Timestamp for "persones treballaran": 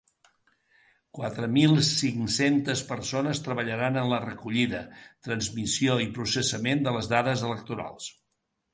2.93-4.01